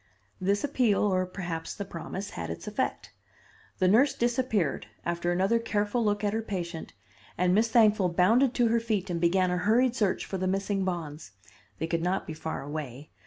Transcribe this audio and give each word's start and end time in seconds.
This 0.41 0.63
appeal, 0.63 1.03
or 1.03 1.27
perhaps 1.27 1.75
the 1.75 1.85
promise, 1.85 2.31
had 2.31 2.49
its 2.49 2.67
effect. 2.67 3.13
The 3.77 3.87
nurse 3.87 4.15
disappeared, 4.15 4.87
after 5.05 5.31
another 5.31 5.59
careful 5.59 6.03
look 6.03 6.23
at 6.23 6.33
her 6.33 6.41
patient, 6.41 6.93
and 7.37 7.53
Miss 7.53 7.69
Thankful 7.69 8.09
bounded 8.09 8.55
to 8.55 8.69
her 8.69 8.79
feet 8.79 9.11
and 9.11 9.21
began 9.21 9.51
a 9.51 9.57
hurried 9.57 9.95
search 9.95 10.25
for 10.25 10.39
the 10.39 10.47
missing 10.47 10.83
bonds. 10.83 11.33
They 11.77 11.85
could 11.85 12.01
not 12.01 12.25
be 12.25 12.33
far 12.33 12.63
away. 12.63 13.11